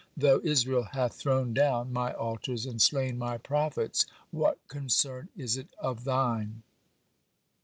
[0.17, 5.67] Though Israel hath thrown down My altars and slain My prophets, what concern is it
[5.79, 6.63] of thine?"